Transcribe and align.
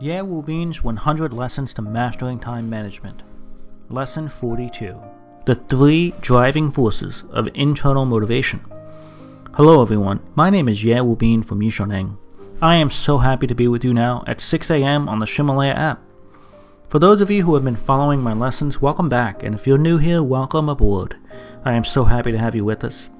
Ye 0.00 0.12
Wubin's 0.12 0.84
100 0.84 1.32
Lessons 1.32 1.74
to 1.74 1.82
Mastering 1.82 2.38
Time 2.38 2.70
Management. 2.70 3.24
Lesson 3.90 4.28
42 4.28 4.96
The 5.44 5.56
Three 5.56 6.14
Driving 6.20 6.70
Forces 6.70 7.24
of 7.32 7.48
Internal 7.52 8.04
Motivation. 8.04 8.60
Hello, 9.54 9.82
everyone. 9.82 10.20
My 10.36 10.50
name 10.50 10.68
is 10.68 10.84
Ye 10.84 10.94
Wubin 10.94 11.44
from 11.44 11.58
Yishuneng. 11.58 12.16
I 12.62 12.76
am 12.76 12.90
so 12.90 13.18
happy 13.18 13.48
to 13.48 13.56
be 13.56 13.66
with 13.66 13.82
you 13.82 13.92
now 13.92 14.22
at 14.28 14.40
6 14.40 14.70
a.m. 14.70 15.08
on 15.08 15.18
the 15.18 15.26
Ximalaya 15.26 15.74
app. 15.74 16.00
For 16.88 17.00
those 17.00 17.20
of 17.20 17.28
you 17.28 17.42
who 17.42 17.56
have 17.56 17.64
been 17.64 17.74
following 17.74 18.20
my 18.20 18.34
lessons, 18.34 18.80
welcome 18.80 19.08
back, 19.08 19.42
and 19.42 19.52
if 19.52 19.66
you're 19.66 19.78
new 19.78 19.98
here, 19.98 20.22
welcome 20.22 20.68
aboard. 20.68 21.16
I 21.64 21.72
am 21.72 21.82
so 21.82 22.04
happy 22.04 22.30
to 22.30 22.38
have 22.38 22.54
you 22.54 22.64
with 22.64 22.84
us. 22.84 23.10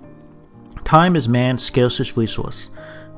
Time 0.85 1.17
is 1.17 1.29
man's 1.29 1.65
scarcest 1.65 2.17
resource. 2.17 2.71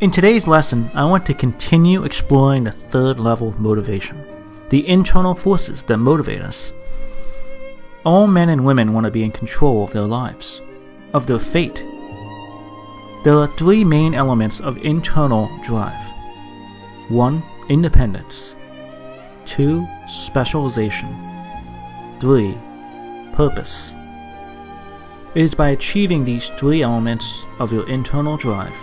In 0.00 0.12
today's 0.12 0.46
lesson, 0.46 0.88
I 0.94 1.04
want 1.06 1.26
to 1.26 1.34
continue 1.34 2.04
exploring 2.04 2.62
the 2.62 2.70
third 2.70 3.18
level 3.18 3.48
of 3.48 3.58
motivation 3.58 4.24
the 4.68 4.86
internal 4.86 5.34
forces 5.34 5.82
that 5.82 5.96
motivate 5.96 6.40
us. 6.40 6.72
All 8.04 8.28
men 8.28 8.50
and 8.50 8.64
women 8.64 8.92
want 8.92 9.06
to 9.06 9.10
be 9.10 9.24
in 9.24 9.32
control 9.32 9.82
of 9.82 9.92
their 9.92 10.02
lives, 10.02 10.62
of 11.14 11.26
their 11.26 11.40
fate. 11.40 11.82
There 13.24 13.36
are 13.38 13.48
three 13.56 13.82
main 13.82 14.14
elements 14.14 14.60
of 14.60 14.78
internal 14.84 15.50
drive 15.64 16.12
1. 17.08 17.42
Independence, 17.68 18.54
2. 19.46 19.84
Specialization, 20.06 21.08
3. 22.20 22.56
Purpose. 23.32 23.96
It 25.34 25.42
is 25.42 25.56
by 25.56 25.70
achieving 25.70 26.24
these 26.24 26.50
three 26.50 26.82
elements 26.82 27.44
of 27.58 27.72
your 27.72 27.88
internal 27.88 28.36
drive 28.36 28.76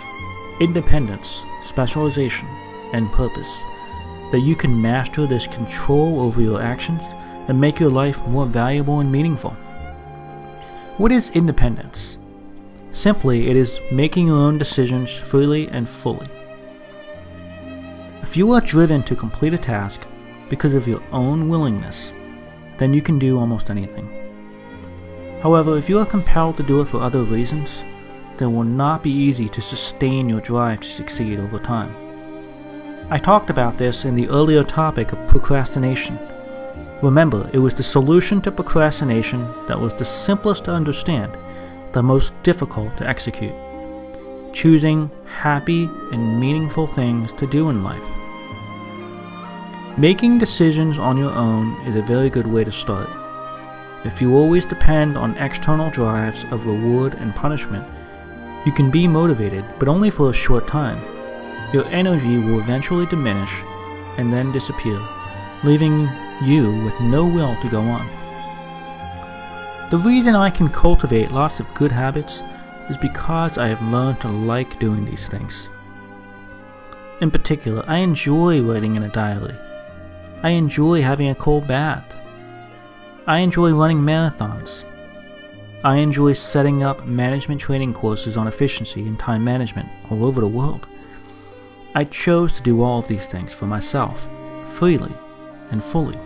independence, 0.60 1.42
specialization, 1.64 2.48
and 2.92 3.10
purpose 3.12 3.62
that 4.32 4.40
you 4.40 4.56
can 4.56 4.80
master 4.80 5.26
this 5.26 5.46
control 5.46 6.20
over 6.20 6.40
your 6.40 6.60
actions 6.60 7.02
and 7.48 7.60
make 7.60 7.78
your 7.78 7.90
life 7.90 8.20
more 8.26 8.46
valuable 8.46 9.00
and 9.00 9.10
meaningful. 9.10 9.50
What 10.98 11.12
is 11.12 11.30
independence? 11.30 12.18
Simply, 12.90 13.48
it 13.48 13.56
is 13.56 13.78
making 13.92 14.28
your 14.28 14.36
own 14.36 14.58
decisions 14.58 15.10
freely 15.10 15.68
and 15.68 15.88
fully. 15.88 16.26
If 18.22 18.36
you 18.36 18.50
are 18.52 18.60
driven 18.60 19.02
to 19.04 19.14
complete 19.14 19.54
a 19.54 19.58
task 19.58 20.00
because 20.48 20.74
of 20.74 20.88
your 20.88 21.02
own 21.12 21.48
willingness, 21.48 22.12
then 22.78 22.92
you 22.92 23.02
can 23.02 23.18
do 23.18 23.38
almost 23.38 23.70
anything. 23.70 24.10
However, 25.42 25.78
if 25.78 25.88
you 25.88 25.98
are 25.98 26.06
compelled 26.06 26.56
to 26.56 26.62
do 26.62 26.80
it 26.80 26.88
for 26.88 27.00
other 27.00 27.22
reasons, 27.22 27.84
it 28.42 28.46
will 28.46 28.64
not 28.64 29.02
be 29.02 29.10
easy 29.10 29.48
to 29.48 29.60
sustain 29.60 30.28
your 30.28 30.40
drive 30.40 30.80
to 30.80 30.90
succeed 30.90 31.38
over 31.38 31.58
time. 31.58 31.94
I 33.10 33.18
talked 33.18 33.50
about 33.50 33.78
this 33.78 34.04
in 34.04 34.14
the 34.14 34.28
earlier 34.28 34.64
topic 34.64 35.12
of 35.12 35.28
procrastination. 35.28 36.18
Remember, 37.02 37.48
it 37.52 37.58
was 37.58 37.74
the 37.74 37.82
solution 37.82 38.40
to 38.42 38.50
procrastination 38.50 39.46
that 39.68 39.80
was 39.80 39.94
the 39.94 40.04
simplest 40.04 40.64
to 40.64 40.72
understand, 40.72 41.36
the 41.92 42.02
most 42.02 42.34
difficult 42.42 42.96
to 42.96 43.08
execute. 43.08 43.54
Choosing 44.52 45.10
happy 45.26 45.84
and 46.12 46.40
meaningful 46.40 46.86
things 46.86 47.32
to 47.34 47.46
do 47.46 47.68
in 47.68 47.84
life. 47.84 48.08
Making 49.98 50.38
decisions 50.38 50.98
on 50.98 51.16
your 51.16 51.32
own 51.32 51.80
is 51.86 51.96
a 51.96 52.02
very 52.02 52.28
good 52.28 52.46
way 52.46 52.64
to 52.64 52.72
start. 52.72 53.08
If 54.04 54.20
you 54.20 54.36
always 54.36 54.64
depend 54.64 55.16
on 55.16 55.36
external 55.36 55.90
drives 55.90 56.44
of 56.50 56.66
reward 56.66 57.14
and 57.14 57.34
punishment, 57.34 57.86
you 58.66 58.72
can 58.72 58.90
be 58.90 59.06
motivated, 59.06 59.64
but 59.78 59.86
only 59.86 60.10
for 60.10 60.28
a 60.28 60.34
short 60.34 60.66
time. 60.66 61.00
Your 61.72 61.86
energy 61.86 62.36
will 62.36 62.58
eventually 62.58 63.06
diminish 63.06 63.52
and 64.18 64.32
then 64.32 64.50
disappear, 64.50 65.00
leaving 65.62 66.08
you 66.42 66.84
with 66.84 67.00
no 67.00 67.26
will 67.28 67.56
to 67.62 67.70
go 67.70 67.80
on. 67.80 68.06
The 69.90 69.98
reason 69.98 70.34
I 70.34 70.50
can 70.50 70.68
cultivate 70.68 71.30
lots 71.30 71.60
of 71.60 71.74
good 71.74 71.92
habits 71.92 72.42
is 72.90 72.96
because 72.96 73.56
I 73.56 73.68
have 73.68 73.80
learned 73.82 74.20
to 74.22 74.28
like 74.28 74.80
doing 74.80 75.04
these 75.04 75.28
things. 75.28 75.68
In 77.20 77.30
particular, 77.30 77.84
I 77.86 77.98
enjoy 77.98 78.62
writing 78.62 78.96
in 78.96 79.04
a 79.04 79.08
diary. 79.08 79.54
I 80.42 80.50
enjoy 80.50 81.02
having 81.02 81.28
a 81.28 81.36
cold 81.36 81.68
bath. 81.68 82.16
I 83.28 83.38
enjoy 83.38 83.72
running 83.72 83.98
marathons. 83.98 84.84
I 85.86 85.98
enjoy 85.98 86.32
setting 86.32 86.82
up 86.82 87.06
management 87.06 87.60
training 87.60 87.94
courses 87.94 88.36
on 88.36 88.48
efficiency 88.48 89.02
and 89.02 89.16
time 89.16 89.44
management 89.44 89.88
all 90.10 90.26
over 90.26 90.40
the 90.40 90.48
world. 90.48 90.84
I 91.94 92.02
chose 92.02 92.52
to 92.54 92.62
do 92.62 92.82
all 92.82 92.98
of 92.98 93.06
these 93.06 93.28
things 93.28 93.52
for 93.52 93.66
myself, 93.66 94.26
freely 94.64 95.12
and 95.70 95.84
fully. 95.84 96.18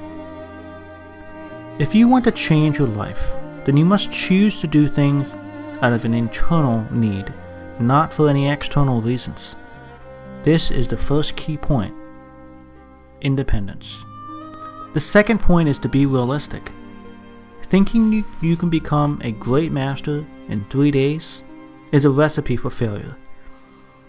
If 1.78 1.94
you 1.94 2.08
want 2.08 2.24
to 2.24 2.30
change 2.30 2.78
your 2.78 2.88
life, 2.88 3.22
then 3.66 3.76
you 3.76 3.84
must 3.84 4.10
choose 4.10 4.58
to 4.62 4.66
do 4.66 4.88
things 4.88 5.38
out 5.82 5.92
of 5.92 6.06
an 6.06 6.14
internal 6.14 6.90
need, 6.90 7.30
not 7.78 8.14
for 8.14 8.30
any 8.30 8.48
external 8.48 9.02
reasons. 9.02 9.56
This 10.42 10.70
is 10.70 10.88
the 10.88 10.96
first 10.96 11.36
key 11.36 11.58
point 11.58 11.94
independence. 13.20 14.06
The 14.94 15.00
second 15.00 15.40
point 15.40 15.68
is 15.68 15.78
to 15.80 15.88
be 15.90 16.06
realistic. 16.06 16.72
Thinking 17.70 18.24
you 18.40 18.56
can 18.56 18.68
become 18.68 19.20
a 19.22 19.30
great 19.30 19.70
master 19.70 20.26
in 20.48 20.64
three 20.64 20.90
days 20.90 21.44
is 21.92 22.04
a 22.04 22.10
recipe 22.10 22.56
for 22.56 22.68
failure. 22.68 23.16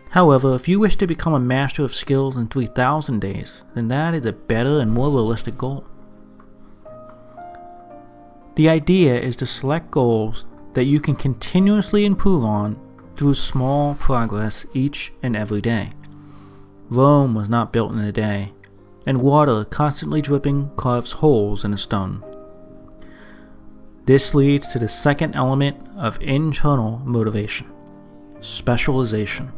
However, 0.09 0.55
if 0.55 0.67
you 0.67 0.79
wish 0.79 0.95
to 0.95 1.05
become 1.05 1.33
a 1.33 1.39
master 1.39 1.85
of 1.85 1.93
skills 1.93 2.37
in 2.37 2.47
3,000 2.47 3.21
days, 3.21 3.63
then 3.75 3.87
that 3.89 4.15
is 4.15 4.25
a 4.25 4.33
better 4.33 4.79
and 4.79 4.91
more 4.91 5.11
realistic 5.11 5.59
goal. 5.59 5.85
The 8.55 8.67
idea 8.67 9.21
is 9.21 9.35
to 9.37 9.45
select 9.45 9.91
goals 9.91 10.47
that 10.73 10.85
you 10.85 10.99
can 10.99 11.15
continuously 11.15 12.03
improve 12.05 12.43
on 12.43 12.79
through 13.15 13.35
small 13.35 13.93
progress 13.93 14.65
each 14.73 15.13
and 15.21 15.35
every 15.35 15.61
day. 15.61 15.91
Rome 16.89 17.35
was 17.35 17.47
not 17.47 17.71
built 17.71 17.91
in 17.91 17.99
a 17.99 18.11
day, 18.11 18.53
and 19.05 19.21
water 19.21 19.65
constantly 19.65 20.19
dripping 20.19 20.71
carves 20.77 21.11
holes 21.11 21.63
in 21.63 21.75
a 21.75 21.77
stone. 21.77 22.23
This 24.05 24.33
leads 24.33 24.67
to 24.69 24.79
the 24.79 24.87
second 24.87 25.35
element 25.35 25.77
of 25.97 26.21
internal 26.21 26.99
motivation 27.05 27.67
specialization. 28.41 29.51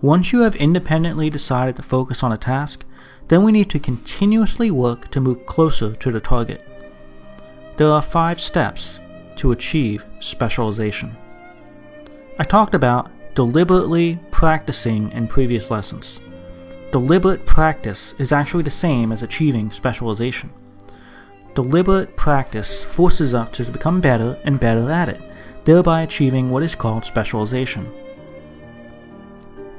Once 0.00 0.32
you 0.32 0.40
have 0.40 0.56
independently 0.56 1.28
decided 1.28 1.76
to 1.76 1.82
focus 1.82 2.22
on 2.22 2.32
a 2.32 2.38
task, 2.38 2.84
then 3.28 3.42
we 3.42 3.52
need 3.52 3.68
to 3.68 3.78
continuously 3.78 4.70
work 4.70 5.10
to 5.10 5.20
move 5.20 5.44
closer 5.44 5.94
to 5.94 6.10
the 6.10 6.20
target. 6.20 6.66
There 7.76 7.90
are 7.90 8.02
five 8.02 8.40
steps 8.40 8.98
to 9.36 9.52
achieve 9.52 10.06
specialization. 10.20 11.16
I 12.38 12.44
talked 12.44 12.74
about 12.74 13.10
deliberately 13.34 14.18
practicing 14.30 15.12
in 15.12 15.28
previous 15.28 15.70
lessons. 15.70 16.20
Deliberate 16.90 17.46
practice 17.46 18.14
is 18.18 18.32
actually 18.32 18.62
the 18.62 18.70
same 18.70 19.12
as 19.12 19.22
achieving 19.22 19.70
specialization. 19.70 20.50
Deliberate 21.54 22.16
practice 22.16 22.82
forces 22.82 23.34
us 23.34 23.50
to 23.56 23.64
become 23.64 24.00
better 24.00 24.38
and 24.44 24.58
better 24.58 24.90
at 24.90 25.10
it, 25.10 25.20
thereby 25.64 26.02
achieving 26.02 26.50
what 26.50 26.62
is 26.62 26.74
called 26.74 27.04
specialization. 27.04 27.92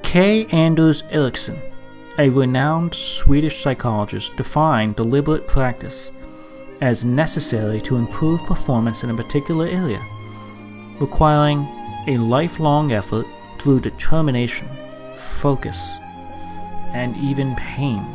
K. 0.04 0.46
Anders 0.48 1.02
Ericsson, 1.10 1.60
a 2.20 2.30
renowned 2.30 2.94
Swedish 2.94 3.64
psychologist, 3.64 4.36
defined 4.36 4.96
deliberate 4.96 5.48
practice 5.48 6.12
as 6.81 7.04
necessary 7.04 7.81
to 7.81 7.96
improve 7.96 8.40
performance 8.42 9.04
in 9.04 9.10
a 9.10 9.16
particular 9.16 9.66
area, 9.66 10.02
requiring 11.00 11.68
a 12.08 12.18
lifelong 12.18 12.92
effort 12.92 13.25
through 13.58 13.80
determination, 13.80 14.70
focus, 15.16 15.96
and 16.94 17.18
even 17.18 17.56
pain. 17.56 18.06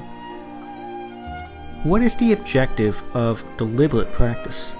What 1.84 2.02
is 2.02 2.16
the 2.16 2.32
objective 2.32 3.00
of 3.14 3.44
deliberate 3.56 4.12
practice? 4.12 4.74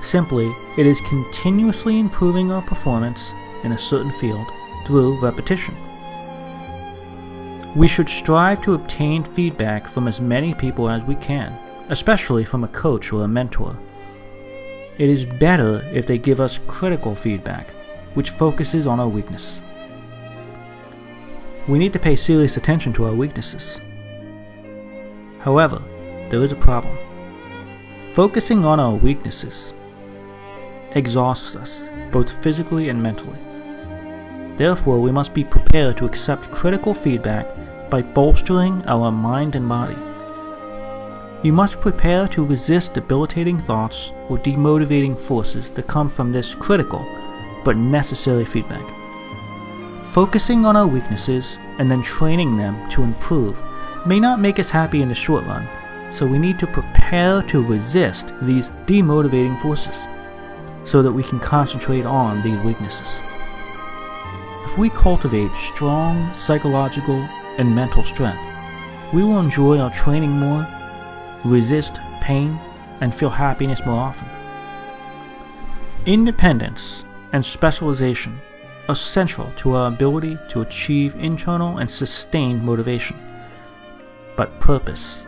Simply, 0.00 0.50
it 0.78 0.86
is 0.86 0.98
continuously 1.02 1.98
improving 1.98 2.50
our 2.50 2.62
performance 2.62 3.34
in 3.62 3.72
a 3.72 3.78
certain 3.78 4.10
field 4.12 4.46
through 4.86 5.20
repetition. 5.20 5.76
We 7.76 7.88
should 7.88 8.08
strive 8.08 8.62
to 8.62 8.72
obtain 8.72 9.22
feedback 9.22 9.86
from 9.86 10.08
as 10.08 10.18
many 10.18 10.54
people 10.54 10.88
as 10.88 11.02
we 11.02 11.14
can, 11.16 11.52
especially 11.90 12.46
from 12.46 12.64
a 12.64 12.68
coach 12.68 13.12
or 13.12 13.24
a 13.24 13.28
mentor. 13.28 13.78
It 14.96 15.10
is 15.10 15.26
better 15.26 15.82
if 15.92 16.06
they 16.06 16.16
give 16.16 16.40
us 16.40 16.58
critical 16.66 17.14
feedback, 17.14 17.68
which 18.14 18.30
focuses 18.30 18.86
on 18.86 18.98
our 18.98 19.08
weakness. 19.08 19.62
We 21.68 21.78
need 21.78 21.92
to 21.92 21.98
pay 21.98 22.16
serious 22.16 22.56
attention 22.56 22.94
to 22.94 23.04
our 23.04 23.14
weaknesses. 23.14 23.78
However, 25.42 25.82
there 26.30 26.42
is 26.42 26.52
a 26.52 26.56
problem. 26.56 26.96
Focusing 28.14 28.64
on 28.64 28.78
our 28.78 28.94
weaknesses 28.94 29.74
exhausts 30.92 31.56
us, 31.56 31.82
both 32.12 32.42
physically 32.42 32.88
and 32.88 33.02
mentally. 33.02 33.38
Therefore, 34.56 35.00
we 35.00 35.10
must 35.10 35.34
be 35.34 35.44
prepared 35.44 35.96
to 35.96 36.04
accept 36.04 36.50
critical 36.52 36.94
feedback 36.94 37.46
by 37.90 38.02
bolstering 38.02 38.84
our 38.86 39.10
mind 39.10 39.56
and 39.56 39.68
body. 39.68 39.96
You 41.42 41.52
must 41.52 41.80
prepare 41.80 42.28
to 42.28 42.46
resist 42.46 42.94
debilitating 42.94 43.58
thoughts 43.58 44.12
or 44.28 44.38
demotivating 44.38 45.18
forces 45.18 45.70
that 45.72 45.88
come 45.88 46.08
from 46.08 46.30
this 46.30 46.54
critical 46.54 47.04
but 47.64 47.76
necessary 47.76 48.44
feedback. 48.44 48.84
Focusing 50.06 50.64
on 50.64 50.76
our 50.76 50.86
weaknesses 50.86 51.58
and 51.78 51.90
then 51.90 52.02
training 52.02 52.56
them 52.56 52.88
to 52.90 53.02
improve 53.02 53.60
may 54.06 54.18
not 54.18 54.40
make 54.40 54.58
us 54.58 54.70
happy 54.70 55.02
in 55.02 55.08
the 55.08 55.14
short 55.14 55.44
run, 55.44 55.68
so 56.12 56.26
we 56.26 56.38
need 56.38 56.58
to 56.58 56.66
prepare 56.66 57.42
to 57.42 57.62
resist 57.62 58.32
these 58.42 58.70
demotivating 58.86 59.60
forces 59.60 60.06
so 60.84 61.02
that 61.02 61.12
we 61.12 61.22
can 61.22 61.38
concentrate 61.38 62.04
on 62.04 62.42
these 62.42 62.58
weaknesses. 62.60 63.20
If 64.64 64.78
we 64.78 64.90
cultivate 64.90 65.50
strong 65.52 66.32
psychological 66.34 67.16
and 67.58 67.74
mental 67.74 68.04
strength, 68.04 68.42
we 69.12 69.22
will 69.22 69.38
enjoy 69.38 69.78
our 69.78 69.90
training 69.90 70.30
more, 70.30 70.66
resist 71.44 72.00
pain, 72.20 72.58
and 73.00 73.14
feel 73.14 73.30
happiness 73.30 73.84
more 73.84 74.00
often. 74.00 74.28
Independence 76.06 77.04
and 77.32 77.44
specialization 77.44 78.40
are 78.88 78.96
central 78.96 79.52
to 79.58 79.76
our 79.76 79.88
ability 79.88 80.36
to 80.48 80.62
achieve 80.62 81.14
internal 81.16 81.78
and 81.78 81.90
sustained 81.90 82.62
motivation. 82.62 83.16
But 84.42 84.58
purpose 84.58 85.22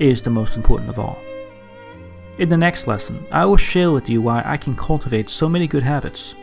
is 0.00 0.20
the 0.20 0.30
most 0.30 0.56
important 0.56 0.90
of 0.90 0.98
all. 0.98 1.16
In 2.38 2.48
the 2.48 2.56
next 2.56 2.88
lesson, 2.88 3.24
I 3.30 3.44
will 3.44 3.56
share 3.56 3.92
with 3.92 4.08
you 4.08 4.20
why 4.20 4.42
I 4.44 4.56
can 4.56 4.74
cultivate 4.74 5.30
so 5.30 5.48
many 5.48 5.68
good 5.68 5.84
habits. 5.84 6.34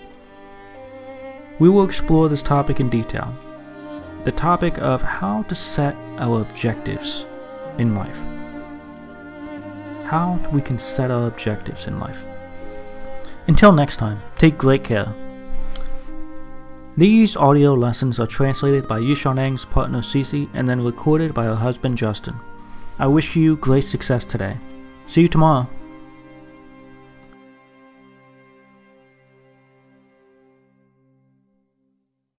We 1.60 1.68
will 1.68 1.84
explore 1.84 2.30
this 2.30 2.42
topic 2.42 2.80
in 2.80 2.90
detail 2.90 3.36
the 4.24 4.32
topic 4.32 4.78
of 4.78 5.02
how 5.02 5.44
to 5.50 5.56
set 5.56 5.94
our 6.20 6.40
objectives 6.40 7.26
in 7.78 7.96
life. 7.96 8.22
How 10.06 10.40
we 10.54 10.62
can 10.62 10.80
set 10.80 11.12
our 11.12 11.28
objectives 11.28 11.88
in 11.88 12.00
life. 12.00 12.26
Until 13.48 13.74
next 13.74 13.98
time, 13.98 14.22
take 14.38 14.58
great 14.58 14.86
care. 14.86 15.14
These 16.98 17.38
audio 17.38 17.76
lessons 17.76 18.20
are 18.20 18.26
translated 18.26 18.88
by 18.88 19.00
Yishanang's 19.00 19.66
partner 19.66 20.00
Cece 20.00 20.50
and 20.56 20.68
then 20.68 20.84
recorded 20.84 21.32
by 21.32 21.44
her 21.44 21.54
husband 21.54 21.96
Justin. 21.96 22.34
I 22.98 23.06
wish 23.06 23.36
you 23.36 23.56
great 23.58 23.84
success 23.84 24.26
today. 24.26 24.58
See 25.06 25.22
you 25.22 25.28
tomorrow. 25.28 25.70